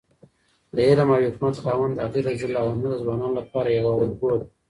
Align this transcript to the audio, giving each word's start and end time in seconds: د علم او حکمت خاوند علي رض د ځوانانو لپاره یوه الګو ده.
د 0.75 0.77
علم 0.87 1.09
او 1.13 1.21
حکمت 1.27 1.55
خاوند 1.63 1.95
علي 2.03 2.19
رض 2.25 2.41
د 2.81 2.85
ځوانانو 3.03 3.37
لپاره 3.39 3.69
یوه 3.69 3.91
الګو 4.05 4.29
ده. 4.39 4.45